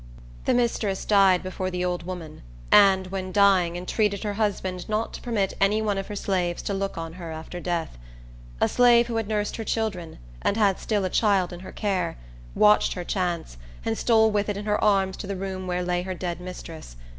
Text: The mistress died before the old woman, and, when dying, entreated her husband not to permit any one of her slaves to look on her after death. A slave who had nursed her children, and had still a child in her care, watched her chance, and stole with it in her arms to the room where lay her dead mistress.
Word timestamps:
The 0.45 0.55
mistress 0.55 1.05
died 1.05 1.43
before 1.43 1.69
the 1.69 1.85
old 1.85 2.01
woman, 2.07 2.41
and, 2.71 3.05
when 3.11 3.31
dying, 3.31 3.75
entreated 3.75 4.23
her 4.23 4.33
husband 4.33 4.89
not 4.89 5.13
to 5.13 5.21
permit 5.21 5.53
any 5.61 5.79
one 5.79 5.99
of 5.99 6.07
her 6.07 6.15
slaves 6.15 6.63
to 6.63 6.73
look 6.73 6.97
on 6.97 7.13
her 7.21 7.31
after 7.31 7.59
death. 7.59 7.99
A 8.59 8.67
slave 8.67 9.05
who 9.05 9.17
had 9.17 9.27
nursed 9.27 9.57
her 9.57 9.63
children, 9.63 10.17
and 10.41 10.57
had 10.57 10.79
still 10.79 11.05
a 11.05 11.09
child 11.11 11.53
in 11.53 11.59
her 11.59 11.71
care, 11.71 12.17
watched 12.55 12.93
her 12.93 13.03
chance, 13.03 13.57
and 13.85 13.95
stole 13.95 14.31
with 14.31 14.49
it 14.49 14.57
in 14.57 14.65
her 14.65 14.83
arms 14.83 15.17
to 15.17 15.27
the 15.27 15.35
room 15.35 15.67
where 15.67 15.83
lay 15.83 16.01
her 16.01 16.15
dead 16.15 16.41
mistress. 16.41 16.95